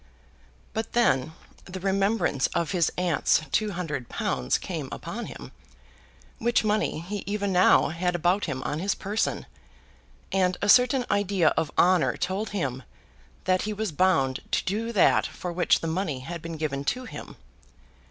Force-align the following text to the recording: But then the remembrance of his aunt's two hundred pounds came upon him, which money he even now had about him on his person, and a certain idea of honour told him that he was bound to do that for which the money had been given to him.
But 0.73 0.93
then 0.93 1.33
the 1.65 1.79
remembrance 1.79 2.47
of 2.55 2.71
his 2.71 2.91
aunt's 2.97 3.41
two 3.51 3.69
hundred 3.73 4.09
pounds 4.09 4.57
came 4.57 4.89
upon 4.91 5.27
him, 5.27 5.51
which 6.39 6.63
money 6.63 7.01
he 7.01 7.21
even 7.27 7.53
now 7.53 7.89
had 7.89 8.15
about 8.15 8.45
him 8.45 8.63
on 8.63 8.79
his 8.79 8.95
person, 8.95 9.45
and 10.31 10.57
a 10.59 10.69
certain 10.69 11.05
idea 11.11 11.49
of 11.49 11.71
honour 11.77 12.17
told 12.17 12.49
him 12.49 12.81
that 13.43 13.61
he 13.61 13.73
was 13.73 13.91
bound 13.91 14.39
to 14.53 14.63
do 14.65 14.91
that 14.91 15.27
for 15.27 15.53
which 15.53 15.81
the 15.81 15.87
money 15.87 16.21
had 16.21 16.41
been 16.41 16.57
given 16.57 16.83
to 16.85 17.05
him. 17.05 17.35